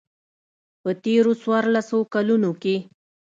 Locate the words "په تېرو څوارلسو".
0.81-1.97